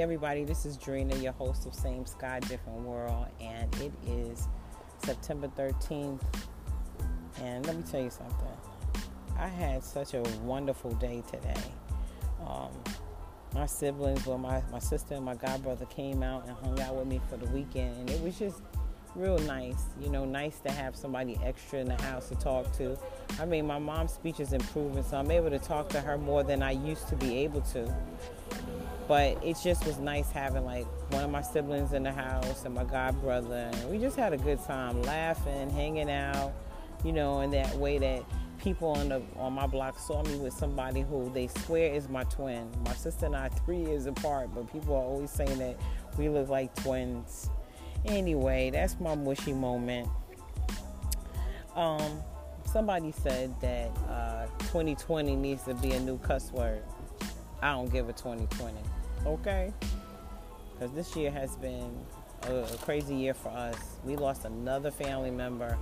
[0.00, 0.44] Everybody.
[0.44, 4.48] This is Drina, your host of Same Sky, Different World, and it is
[5.04, 6.20] September 13th.
[7.40, 8.48] And let me tell you something.
[9.38, 11.62] I had such a wonderful day today.
[12.44, 12.72] Um,
[13.54, 17.06] my siblings, well, my, my sister and my godbrother came out and hung out with
[17.06, 18.62] me for the weekend, and it was just
[19.14, 19.84] real nice.
[20.00, 22.98] You know, nice to have somebody extra in the house to talk to.
[23.40, 26.42] I mean, my mom's speech is improving, so I'm able to talk to her more
[26.42, 27.94] than I used to be able to.
[29.06, 32.74] But it just was nice having like one of my siblings in the house and
[32.74, 33.70] my god brother.
[33.72, 36.52] And we just had a good time laughing, hanging out,
[37.04, 38.22] you know, in that way that
[38.58, 42.24] people on the on my block saw me with somebody who they swear is my
[42.24, 42.70] twin.
[42.86, 45.76] My sister and I three years apart, but people are always saying that
[46.16, 47.50] we look like twins.
[48.06, 50.08] Anyway, that's my mushy moment.
[51.74, 52.20] Um,
[52.64, 56.82] somebody said that uh, 2020 needs to be a new cuss word.
[57.60, 58.93] I don't give a 2020
[59.26, 59.72] okay?
[60.72, 62.04] Because this year has been
[62.42, 63.76] a, crazy year for us.
[64.04, 65.78] We lost another family member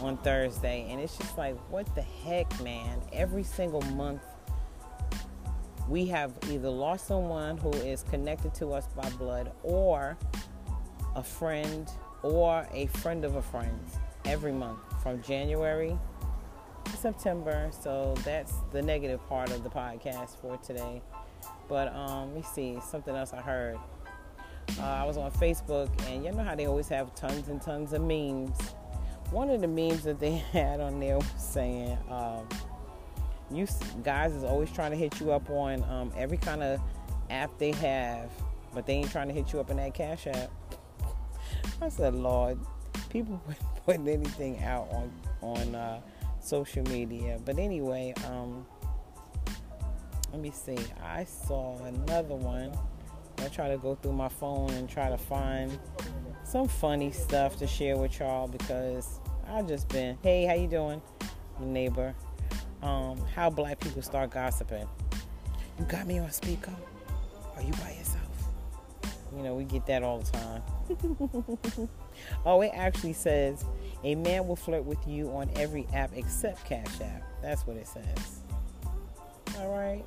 [0.00, 3.00] on Thursday, and it's just like, what the heck, man?
[3.12, 4.22] Every single month,
[5.88, 10.16] we have either lost someone who is connected to us by blood or
[11.16, 11.90] a friend
[12.22, 13.80] or a friend of a friend
[14.24, 15.98] every month from January
[16.84, 17.70] to September.
[17.72, 21.02] So that's the negative part of the podcast for today.
[21.68, 23.78] But um, let me see something else I heard.
[24.78, 27.92] Uh, I was on Facebook, and you know how they always have tons and tons
[27.92, 28.58] of memes.
[29.30, 32.48] One of the memes that they had on there was saying, um,
[33.50, 33.66] "You
[34.02, 36.80] guys is always trying to hit you up on um, every kind of
[37.30, 38.30] app they have,
[38.74, 40.50] but they ain't trying to hit you up in that Cash App."
[41.82, 42.58] I said, "Lord,
[43.10, 43.40] people
[43.86, 46.00] putting anything out on on uh,
[46.40, 48.66] social media." But anyway, um,
[50.32, 50.78] let me see.
[51.02, 52.72] I saw another one.
[53.38, 55.78] I try to go through my phone and try to find
[56.44, 61.00] some funny stuff to share with y'all because I've just been, hey, how you doing,
[61.58, 62.14] neighbor?
[62.82, 64.86] Um, how black people start gossiping.
[65.78, 66.74] You got me on speaker?
[67.56, 68.20] Are you by yourself?
[69.36, 71.88] You know, we get that all the time.
[72.46, 73.64] oh, it actually says
[74.04, 77.22] a man will flirt with you on every app except Cash App.
[77.42, 78.40] That's what it says.
[79.60, 80.04] All right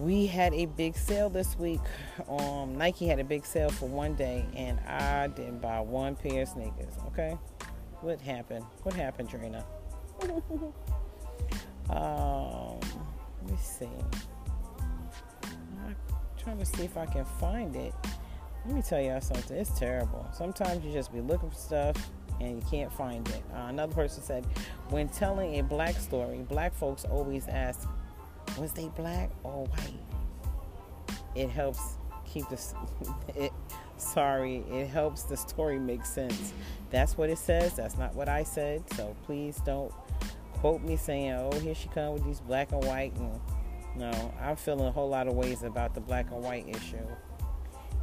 [0.00, 1.80] we had a big sale this week.
[2.28, 6.42] Um, Nike had a big sale for one day, and I didn't buy one pair
[6.42, 6.94] of sneakers.
[7.08, 7.36] Okay,
[8.00, 8.64] what happened?
[8.82, 9.64] What happened, Trina?
[11.90, 12.80] um,
[13.42, 13.90] let me see.
[15.44, 15.96] I'm
[16.38, 17.94] trying to see if I can find it.
[18.64, 19.56] Let me tell y'all something.
[19.56, 20.26] It's terrible.
[20.32, 23.42] Sometimes you just be looking for stuff and you can't find it.
[23.54, 24.46] Uh, another person said,
[24.88, 27.88] when telling a black story, black folks always ask,
[28.58, 31.16] was they black or white?
[31.34, 32.74] It helps keep this.
[33.36, 33.52] It,
[33.96, 36.52] sorry, it helps the story make sense.
[36.90, 37.74] That's what it says.
[37.74, 38.82] That's not what I said.
[38.94, 39.92] So please don't
[40.54, 43.40] quote me saying, "Oh, here she come with these black and white." And
[43.96, 47.06] no, I'm feeling a whole lot of ways about the black and white issue,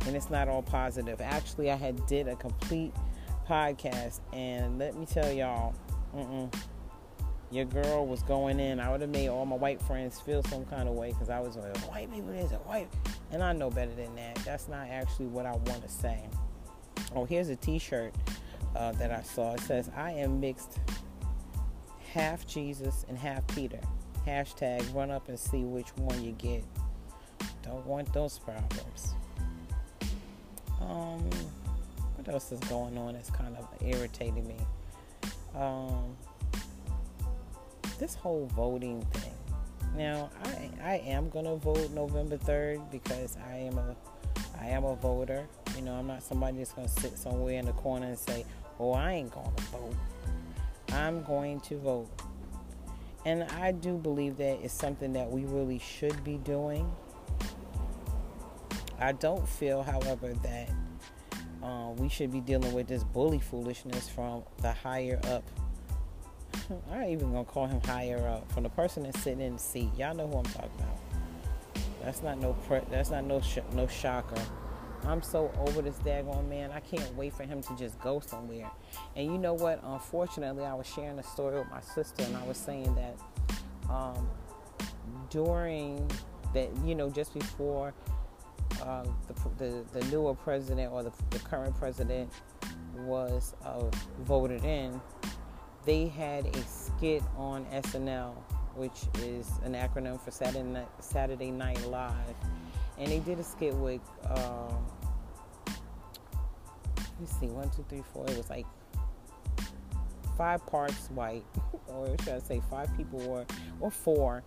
[0.05, 1.19] and it's not all positive.
[1.19, 2.93] Actually, I had did a complete
[3.47, 5.73] podcast, and let me tell y'all,
[6.15, 6.53] mm-mm,
[7.51, 10.65] your girl was going in, I would have made all my white friends feel some
[10.65, 12.89] kind of way because I was like, white people is a white,
[13.31, 14.35] and I know better than that.
[14.45, 16.19] That's not actually what I want to say.
[17.15, 18.13] Oh, here's a T-shirt
[18.75, 19.53] uh, that I saw.
[19.53, 20.79] It says, "I am mixed,
[22.13, 23.79] half Jesus and half Peter."
[24.25, 26.65] Hashtag run up and see which one you get.
[27.61, 29.15] Don't want those problems.
[30.81, 31.29] Um,
[32.27, 33.15] what else is going on?
[33.15, 34.57] It's kind of irritating me.
[35.55, 36.17] Um,
[37.99, 39.31] this whole voting thing.
[39.95, 43.95] Now, I I am gonna vote November third because I am a
[44.59, 45.47] I am a voter.
[45.77, 48.45] You know, I'm not somebody that's gonna sit somewhere in the corner and say,
[48.77, 49.95] "Oh, I ain't gonna vote."
[50.91, 52.09] I'm going to vote,
[53.25, 56.91] and I do believe that it's something that we really should be doing.
[58.99, 60.69] I don't feel, however, that
[61.67, 65.43] uh, we should be dealing with this bully foolishness from the higher up
[66.91, 69.59] I ain't even gonna call him higher up from the person that's sitting in the
[69.59, 69.89] seat.
[69.97, 70.99] Y'all know who I'm talking about.
[72.03, 74.41] That's not no pre- that's not no sh- no shocker.
[75.05, 76.71] I'm so over this daggone man.
[76.71, 78.69] I can't wait for him to just go somewhere.
[79.15, 79.79] And you know what?
[79.83, 83.15] Unfortunately, I was sharing a story with my sister, and I was saying that
[83.89, 84.29] um,
[85.29, 86.09] during
[86.53, 87.93] that, you know, just before
[88.87, 92.31] uh, the, the, the newer president or the, the current president
[92.99, 93.83] was uh,
[94.21, 94.99] voted in,
[95.85, 98.33] they had a skit on SNL,
[98.75, 102.13] which is an acronym for Saturday Night, Saturday Night Live.
[102.97, 104.01] and they did a skit with.
[104.25, 104.85] Um,
[107.19, 108.25] let's see, one, two, three, four.
[108.27, 108.65] It was like
[110.37, 111.45] five parts white,
[111.87, 113.45] or should I say, five people were,
[113.79, 114.43] or four,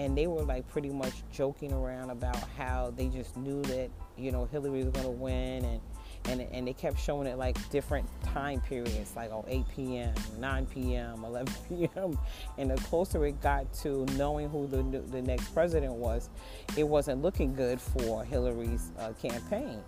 [0.00, 4.32] and they were like pretty much joking around about how they just knew that you
[4.32, 5.80] know Hillary was going to win, and
[6.24, 10.66] and and they kept showing it like different time periods, like oh 8 p.m., 9
[10.66, 12.18] p.m., 11 p.m.
[12.56, 16.30] And the closer it got to knowing who the the next president was,
[16.78, 19.82] it wasn't looking good for Hillary's uh, campaign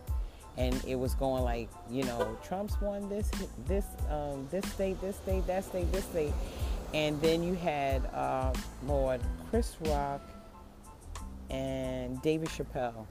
[0.58, 3.31] and it was going like, you know, Trump's won this,
[3.67, 6.35] this, um, this state, this state, that state, this state,
[6.93, 8.53] and then you had uh,
[8.87, 9.23] Lord
[9.53, 10.23] Chris Rock
[11.51, 13.07] and David Chappelle,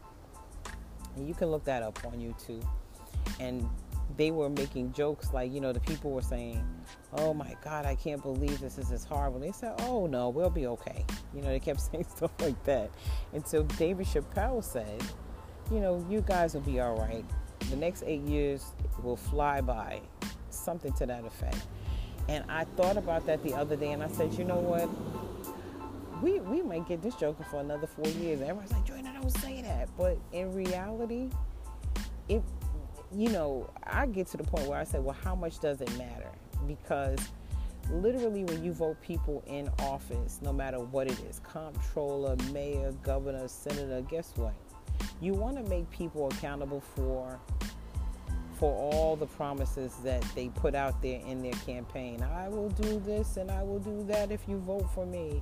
[1.16, 2.66] and you can look that up on YouTube,
[3.40, 3.70] and
[4.18, 6.66] they were making jokes like, you know, the people were saying,
[7.14, 8.80] "Oh my God, I can't believe this.
[8.80, 11.06] Is this is horrible." They said, "Oh no, we'll be okay."
[11.36, 12.90] You know, they kept saying stuff like that
[13.34, 15.04] until David Chappelle said
[15.72, 17.24] you know, you guys will be all right.
[17.70, 18.74] The next eight years
[19.04, 20.02] will fly by,
[20.50, 21.68] something to that effect.
[22.28, 24.90] And I thought about that the other day, and I said, you know what?
[26.22, 28.42] We we might get this joker for another four years.
[28.42, 29.90] Everybody's like, Joyner, don't say that.
[29.98, 31.30] But in reality,
[32.30, 32.44] it,
[33.14, 35.92] you know, I get to the point where I say, well, how much does it
[35.98, 36.32] matter?
[36.68, 37.20] Because
[37.90, 43.48] literally when you vote people in office, no matter what it is, comptroller, mayor, governor,
[43.48, 44.54] senator, guess what?
[45.22, 47.40] you want to make people accountable for
[48.58, 52.22] for all the promises that they put out there in their campaign.
[52.22, 55.42] I will do this and I will do that if you vote for me.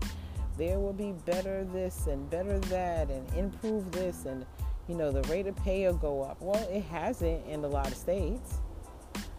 [0.60, 4.46] There will be better this and better that and improve this and
[4.90, 6.42] you know the rate of pay will go up.
[6.42, 8.56] Well, it hasn't in a lot of states.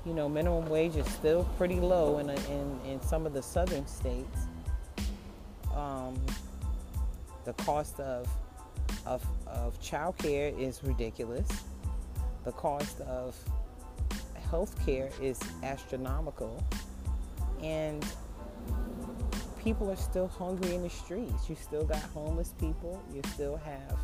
[0.06, 3.87] You know, minimum wage is still pretty low in, in, in some of the southern
[3.87, 4.46] states.
[5.75, 6.19] Um,
[7.44, 8.26] the cost of
[9.05, 11.49] of, of child care is ridiculous.
[12.44, 13.37] The cost of
[14.50, 16.64] health care is astronomical.
[17.62, 18.06] And
[19.61, 21.49] people are still hungry in the streets.
[21.49, 23.03] You still got homeless people.
[23.15, 23.99] You still have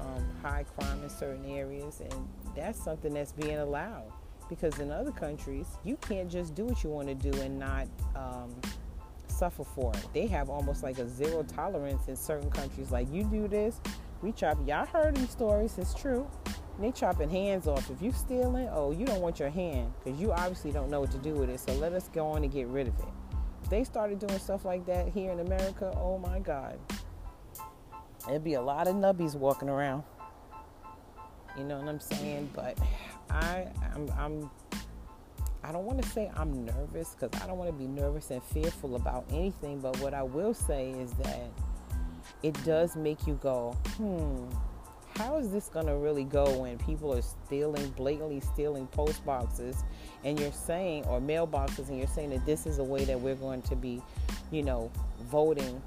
[0.00, 2.00] um, high crime in certain areas.
[2.00, 4.10] And that's something that's being allowed.
[4.48, 7.86] Because in other countries, you can't just do what you want to do and not
[8.14, 8.54] um,
[9.26, 10.06] suffer for it.
[10.14, 12.90] They have almost like a zero tolerance in certain countries.
[12.90, 13.80] Like you do this,
[14.22, 14.58] we chop.
[14.66, 15.76] Y'all heard these stories.
[15.78, 16.26] It's true.
[16.76, 17.90] And they chopping hands off.
[17.90, 21.10] If you stealing, oh, you don't want your hand because you obviously don't know what
[21.10, 21.60] to do with it.
[21.60, 23.25] So let us go on and get rid of it.
[23.68, 26.78] They started doing stuff like that here in America, oh my God,
[28.26, 30.04] there'd be a lot of nubbies walking around.
[31.58, 32.50] You know what I'm saying?
[32.54, 32.78] But
[33.30, 34.50] I, I'm, I'm
[35.66, 38.40] I don't want to say I'm nervous because I don't want to be nervous and
[38.40, 39.80] fearful about anything.
[39.80, 41.50] But what I will say is that
[42.44, 44.44] it does make you go, hmm,
[45.16, 49.82] how is this going to really go when people are stealing, blatantly stealing post boxes
[50.24, 53.34] and you're saying, or mailboxes, and you're saying that this is a way that we're
[53.34, 54.02] going to be,
[54.50, 54.90] you know,
[55.24, 55.80] voting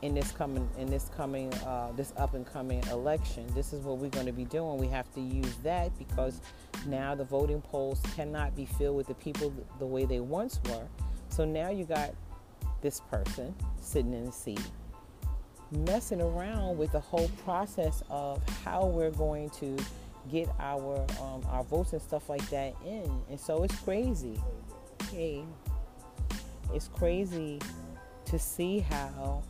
[0.00, 3.46] in this coming in this coming uh, this up and coming election.
[3.54, 4.78] This is what we're going to be doing.
[4.78, 6.40] We have to use that because
[6.86, 10.86] now the voting polls cannot be filled with the people the way they once were.
[11.28, 12.14] So now you got
[12.80, 14.60] this person sitting in the seat
[15.70, 19.76] messing around with the whole process of how we're going to
[20.30, 23.10] get our um, our votes and stuff like that in.
[23.30, 24.40] And so it's crazy.
[25.10, 25.44] Hey,
[26.74, 27.60] it's crazy
[28.26, 29.42] to see how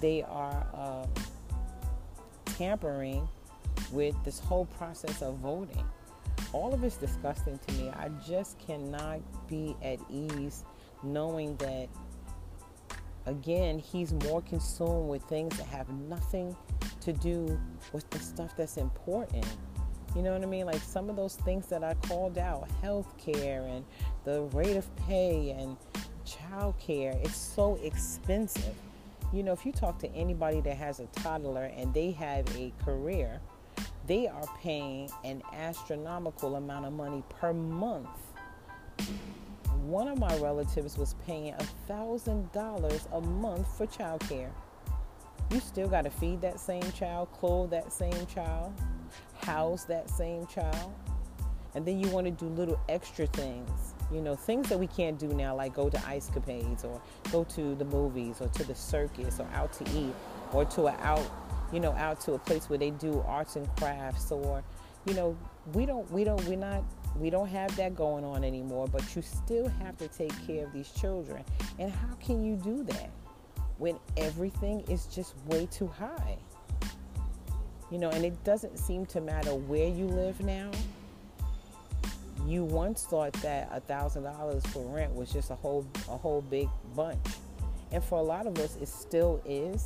[0.00, 1.08] they are um,
[2.44, 3.28] tampering
[3.92, 5.84] with this whole process of voting.
[6.52, 7.90] All of it's disgusting to me.
[7.90, 10.64] I just cannot be at ease
[11.02, 11.88] knowing that,
[13.26, 16.56] again, he's more consumed with things that have nothing
[17.00, 17.60] to do
[17.92, 19.46] with the stuff that's important.
[20.14, 20.66] You know what I mean?
[20.66, 23.84] Like some of those things that I called out health care and
[24.24, 25.76] the rate of pay and
[26.24, 28.74] child care, it's so expensive
[29.32, 32.70] you know, if you talk to anybody that has a toddler and they have a
[32.84, 33.40] career,
[34.06, 38.08] they are paying an astronomical amount of money per month.
[39.92, 44.48] One of my relatives was paying a thousand dollars a month for childcare.
[45.50, 48.72] You still got to feed that same child, clothe that same child,
[49.42, 50.94] house that same child,
[51.74, 55.18] and then you want to do little extra things you know, things that we can't
[55.18, 58.74] do now, like go to ice capades or go to the movies or to the
[58.74, 60.14] circus or out to eat
[60.52, 61.24] or to a out,
[61.72, 64.62] you know, out to a place where they do arts and crafts or,
[65.06, 65.36] you know,
[65.72, 66.82] we don't, we don't, we're not,
[67.16, 70.72] we don't have that going on anymore, but you still have to take care of
[70.72, 71.44] these children.
[71.78, 73.10] And how can you do that
[73.78, 76.38] when everything is just way too high?
[77.90, 80.70] You know, and it doesn't seem to matter where you live now.
[82.46, 86.40] You once thought that a thousand dollars for rent was just a whole a whole
[86.40, 87.18] big bunch.
[87.92, 89.84] And for a lot of us it still is.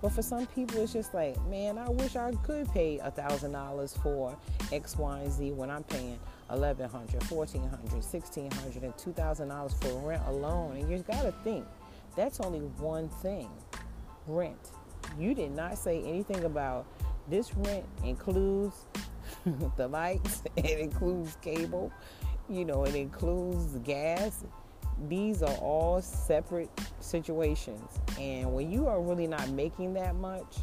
[0.00, 3.52] But for some people it's just like, man, I wish I could pay a thousand
[3.52, 4.36] dollars for
[4.72, 6.18] X, Y, and Z when I'm paying
[6.50, 10.76] eleven hundred, fourteen hundred, sixteen hundred, and two thousand dollars for rent alone.
[10.76, 11.64] And you gotta think,
[12.16, 13.50] that's only one thing.
[14.26, 14.70] Rent.
[15.18, 16.86] You did not say anything about
[17.28, 18.86] this rent includes
[19.76, 21.92] the lights, it includes cable,
[22.48, 24.44] you know, it includes gas.
[25.08, 26.70] These are all separate
[27.00, 27.98] situations.
[28.20, 30.58] And when you are really not making that much,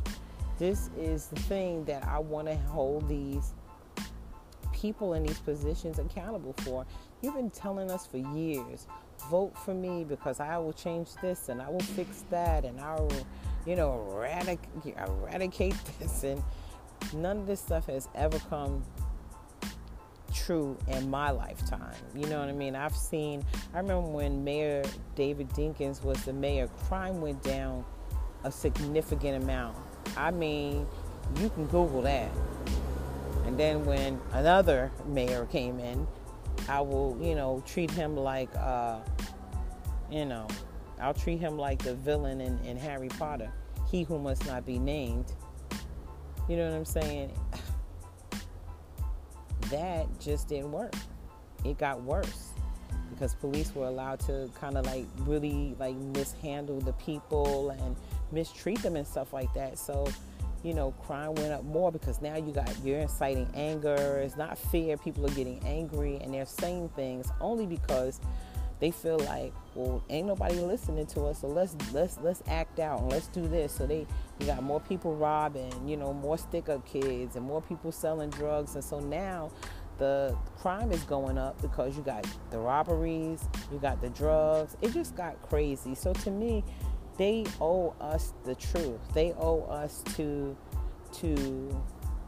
[0.58, 3.54] this is the thing that I want to hold these
[4.82, 6.86] people in these positions accountable for.
[7.22, 8.88] You've been telling us for years
[9.30, 12.96] vote for me because I will change this and I will fix that and I
[12.96, 13.28] will,
[13.66, 16.24] you know, eradic- eradicate this.
[16.24, 16.42] And
[17.14, 18.84] none of this stuff has ever come
[20.34, 21.96] true in my lifetime.
[22.16, 22.76] You know what I mean?
[22.76, 24.84] I've seen, I remember when Mayor
[25.16, 27.86] David Dinkins was the mayor, crime went down
[28.44, 29.78] a significant amount.
[30.18, 30.88] I mean,
[31.40, 32.32] you can Google that.
[33.46, 36.08] And then when another mayor came in,
[36.70, 39.00] I will, you know, treat him like, uh,
[40.12, 40.48] you know,
[41.00, 43.52] I'll treat him like the villain in, in Harry Potter,
[43.90, 45.34] he who must not be named.
[46.48, 47.32] You know what I'm saying?
[49.70, 50.94] That just didn't work.
[51.64, 52.50] It got worse
[53.12, 57.96] because police were allowed to kind of like really like mishandle the people and
[58.32, 59.78] mistreat them and stuff like that.
[59.78, 60.08] So
[60.64, 64.22] you know, crime went up more because now you got you're inciting anger.
[64.24, 64.98] It's not fair.
[64.98, 68.20] People are getting angry and they're saying things only because
[68.82, 73.00] they feel like, well, ain't nobody listening to us, so let's let's let's act out
[73.00, 73.72] and let's do this.
[73.72, 74.08] So they
[74.40, 78.32] you got more people robbing, you know, more stick up kids and more people selling
[78.32, 79.52] drugs, and so now
[80.00, 84.76] the crime is going up because you got the robberies, you got the drugs.
[84.82, 85.94] It just got crazy.
[85.94, 86.64] So to me,
[87.18, 89.00] they owe us the truth.
[89.14, 90.56] They owe us to
[91.14, 91.84] to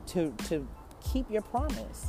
[0.08, 0.68] to to
[1.12, 2.08] keep your promise.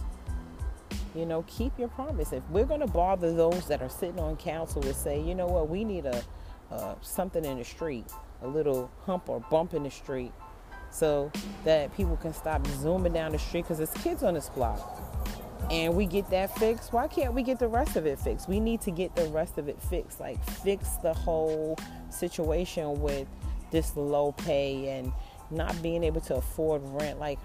[1.15, 2.33] You know, keep your promise.
[2.33, 5.47] If we're going to bother those that are sitting on council to say, you know
[5.47, 6.25] what, we need a
[6.73, 8.07] uh, something in the street,
[8.43, 10.33] a little hump or bump in the street,
[10.91, 11.31] so
[11.65, 15.14] that people can stop zooming down the street because there's kids on this block
[15.71, 18.49] and we get that fixed, why can't we get the rest of it fixed?
[18.49, 21.79] We need to get the rest of it fixed, like fix the whole
[22.11, 23.27] situation with
[23.71, 25.13] this low pay and
[25.51, 27.19] not being able to afford rent.
[27.19, 27.39] Like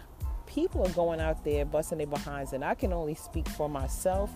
[0.46, 4.32] people are going out there busting their behinds, and I can only speak for myself.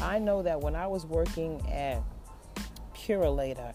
[0.00, 2.02] I know that when I was working at
[2.94, 3.74] Purolator,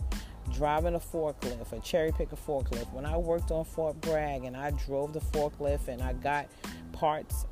[0.52, 4.72] driving a forklift, a cherry picker forklift, when I worked on Fort Bragg and I
[4.72, 6.48] drove the forklift and I got
[6.92, 7.46] parts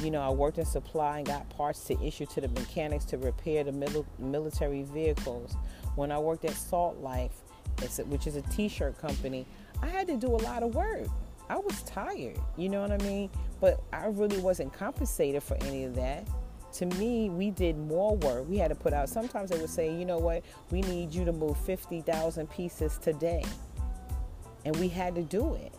[0.00, 3.18] you know, I worked in supply and got parts to issue to the mechanics to
[3.18, 5.54] repair the mil- military vehicles.
[5.94, 7.32] When I worked at Salt Life,
[8.06, 9.46] which is a t-shirt company,
[9.82, 11.06] I had to do a lot of work.
[11.48, 13.30] I was tired, you know what I mean?
[13.60, 16.26] But I really wasn't compensated for any of that.
[16.74, 18.48] To me, we did more work.
[18.48, 21.24] We had to put out, sometimes they would say, you know what, we need you
[21.24, 23.44] to move 50,000 pieces today.
[24.64, 25.72] And we had to do it.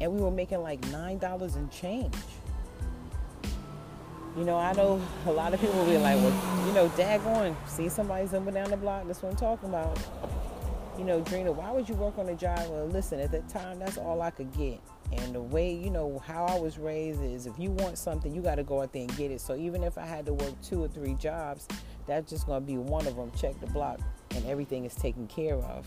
[0.00, 2.14] And we were making like $9 and change.
[4.36, 7.54] You know, I know a lot of people will be like, well, you know, daggone,
[7.68, 9.98] see somebody zooming down the block, that's what I'm talking about.
[10.98, 12.58] You know, Drina, why would you work on a job?
[12.70, 14.80] Well, listen, at that time, that's all I could get.
[15.12, 18.40] And the way, you know, how I was raised is if you want something, you
[18.40, 19.40] got to go out there and get it.
[19.40, 21.68] So even if I had to work two or three jobs,
[22.06, 23.30] that's just going to be one of them.
[23.36, 25.86] Check the block, and everything is taken care of.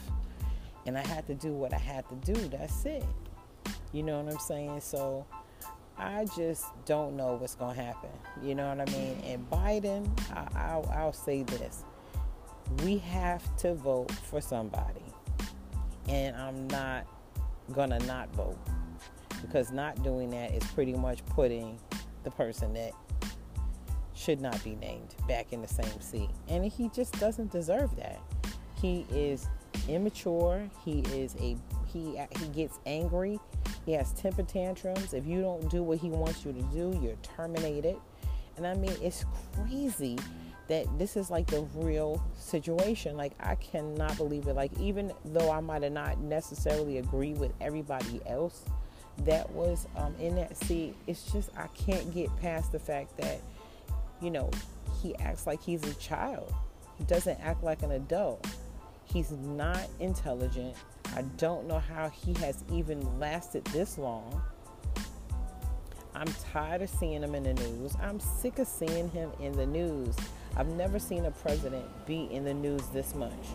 [0.85, 2.39] And I had to do what I had to do.
[2.49, 3.03] That's it.
[3.91, 4.81] You know what I'm saying?
[4.81, 5.25] So,
[5.97, 8.09] I just don't know what's going to happen.
[8.43, 9.21] You know what I mean?
[9.25, 10.07] And Biden,
[10.55, 11.83] I, will I'll say this
[12.83, 15.01] we have to vote for somebody.
[16.09, 17.07] And I'm not
[17.71, 18.57] going to not vote
[19.41, 21.77] because not doing that is pretty much putting
[22.23, 22.91] the person that
[24.13, 26.29] should not be named back in the same seat.
[26.47, 28.19] And he just doesn't deserve that.
[28.75, 29.47] He is
[29.87, 30.69] immature.
[30.83, 31.55] He is a
[31.87, 33.39] he he gets angry
[33.85, 35.13] he has temper tantrums.
[35.13, 37.97] If you don't do what he wants you to do, you're terminated.
[38.57, 40.17] And I mean, it's crazy
[40.67, 43.15] that this is like the real situation.
[43.15, 44.55] Like, I cannot believe it.
[44.55, 48.63] Like, even though I might have not necessarily agree with everybody else
[49.19, 53.39] that was um, in that seat, it's just I can't get past the fact that,
[54.21, 54.49] you know,
[55.01, 56.51] he acts like he's a child.
[56.97, 58.47] He doesn't act like an adult.
[59.03, 60.75] He's not intelligent.
[61.15, 64.43] I don't know how he has even lasted this long.
[66.13, 67.95] I'm tired of seeing him in the news.
[68.01, 70.15] I'm sick of seeing him in the news.
[70.57, 73.47] I've never seen a president be in the news this much.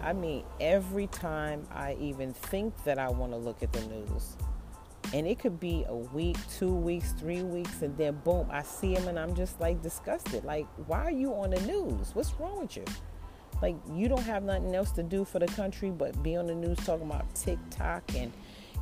[0.00, 4.36] I mean, every time I even think that I want to look at the news,
[5.12, 8.94] and it could be a week, two weeks, three weeks, and then boom, I see
[8.94, 10.44] him and I'm just like disgusted.
[10.44, 12.14] Like, why are you on the news?
[12.14, 12.84] What's wrong with you?
[13.60, 16.54] Like, you don't have nothing else to do for the country but be on the
[16.54, 18.32] news talking about TikTok and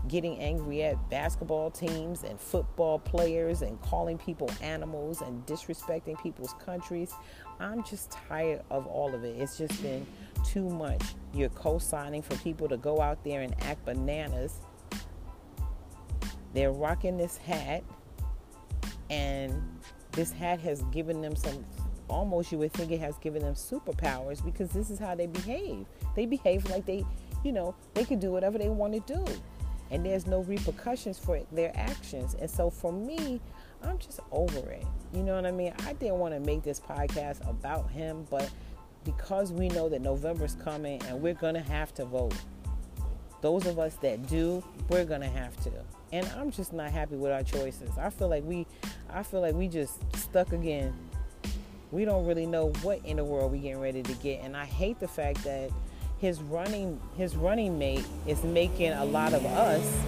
[0.08, 6.54] getting angry at basketball teams and football players and calling people animals and disrespecting people's
[6.64, 7.12] countries.
[7.58, 9.36] I'm just tired of all of it.
[9.40, 10.06] It's just been
[10.44, 11.02] too much.
[11.34, 14.60] You're co signing for people to go out there and act bananas.
[16.54, 17.82] They're rocking this hat,
[19.10, 19.62] and
[20.12, 21.64] this hat has given them some
[22.08, 25.86] almost you would think it has given them superpowers because this is how they behave.
[26.14, 27.04] They behave like they,
[27.44, 29.24] you know, they can do whatever they want to do
[29.90, 32.34] and there's no repercussions for their actions.
[32.40, 33.40] And so for me,
[33.82, 34.86] I'm just over it.
[35.12, 35.72] You know what I mean?
[35.86, 38.50] I didn't want to make this podcast about him, but
[39.04, 42.34] because we know that November's coming and we're going to have to vote.
[43.42, 45.70] Those of us that do, we're going to have to.
[46.12, 47.90] And I'm just not happy with our choices.
[47.98, 48.66] I feel like we
[49.10, 50.94] I feel like we just stuck again.
[51.96, 54.42] We don't really know what in the world we're getting ready to get.
[54.42, 55.70] And I hate the fact that
[56.18, 60.04] his running his running mate is making a lot of us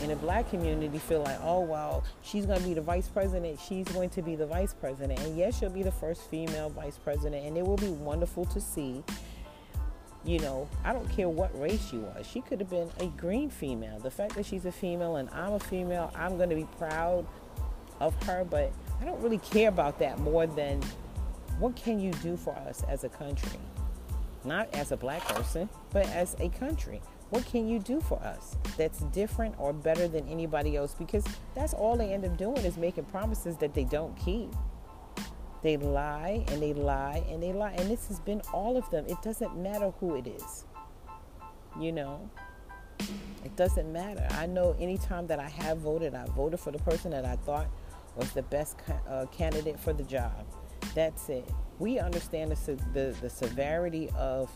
[0.00, 3.58] in the black community feel like, oh well, she's going to be the vice president.
[3.58, 6.98] She's going to be the vice president, and yes, she'll be the first female vice
[6.98, 9.02] president, and it will be wonderful to see.
[10.24, 12.28] You know, I don't care what race she was.
[12.28, 13.98] She could have been a green female.
[13.98, 17.26] The fact that she's a female and I'm a female, I'm going to be proud
[17.98, 18.44] of her.
[18.48, 20.80] But I don't really care about that more than
[21.58, 23.58] what can you do for us as a country
[24.44, 27.00] not as a black person, but as a country.
[27.30, 30.94] What can you do for us that's different or better than anybody else?
[30.94, 34.50] Because that's all they end up doing is making promises that they don't keep.
[35.62, 37.72] They lie and they lie and they lie.
[37.72, 39.06] And this has been all of them.
[39.08, 40.66] It doesn't matter who it is.
[41.80, 42.30] You know,
[43.00, 44.26] it doesn't matter.
[44.32, 47.66] I know anytime that I have voted, I voted for the person that I thought
[48.14, 48.76] was the best
[49.08, 50.46] uh, candidate for the job.
[50.94, 54.50] That's it we understand the, the, the severity of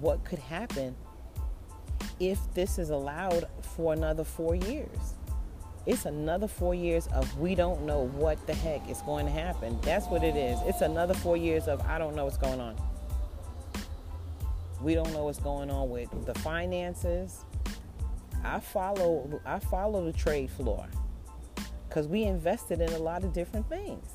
[0.00, 0.94] what could happen
[2.18, 3.46] if this is allowed
[3.76, 5.14] for another four years.
[5.86, 9.78] It's another four years of we don't know what the heck is going to happen.
[9.82, 10.58] That's what it is.
[10.66, 12.76] It's another four years of I don't know what's going on.
[14.82, 17.44] We don't know what's going on with the finances.
[18.44, 20.86] I follow I follow the trade floor
[21.88, 24.06] because we invested in a lot of different things.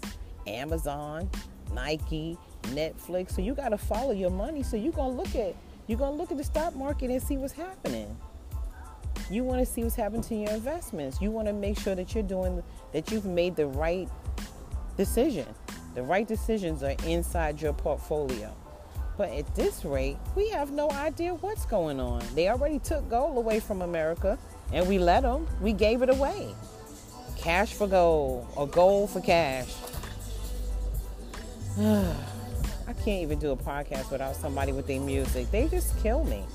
[0.48, 1.30] Amazon,
[1.74, 3.32] Nike, Netflix.
[3.32, 4.64] So you got to follow your money.
[4.64, 5.56] So you're gonna look at
[5.88, 8.16] you're gonna look at the stock market and see what's happening.
[9.30, 11.20] You want to see what's happening to your investments.
[11.20, 14.08] You want to make sure that you're doing that you've made the right
[14.98, 15.48] decision.
[15.96, 18.54] The right decisions are inside your portfolio.
[19.18, 22.22] But at this rate, we have no idea what's going on.
[22.36, 24.38] They already took gold away from America
[24.74, 25.48] and we let them.
[25.62, 26.54] We gave it away.
[27.38, 29.74] Cash for gold or gold for cash.
[31.78, 35.52] I can't even do a podcast without somebody with their music.
[35.52, 36.46] They just kill me.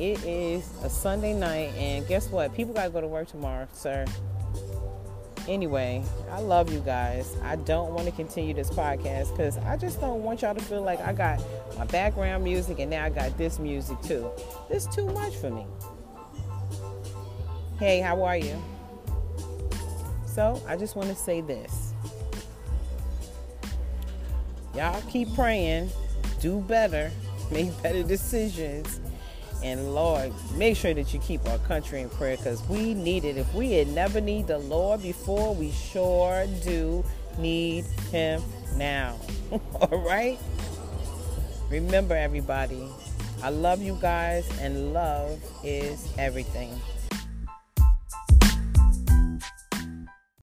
[0.00, 2.52] It is a Sunday night, and guess what?
[2.52, 4.06] People got to go to work tomorrow, sir.
[5.46, 7.36] Anyway, I love you guys.
[7.44, 10.82] I don't want to continue this podcast because I just don't want y'all to feel
[10.82, 11.40] like I got
[11.78, 14.28] my background music and now I got this music too.
[14.68, 15.64] This too much for me.
[17.78, 18.60] Hey, how are you?
[20.26, 21.93] So, I just want to say this
[24.74, 25.90] Y'all keep praying,
[26.40, 27.10] do better,
[27.52, 29.00] make better decisions.
[29.62, 33.38] And Lord, make sure that you keep our country in prayer because we need it.
[33.38, 37.02] If we had never need the Lord before, we sure do
[37.38, 38.42] need Him
[38.76, 39.16] now.
[39.80, 40.38] All right?
[41.70, 42.86] Remember, everybody,
[43.42, 46.78] I love you guys, and love is everything.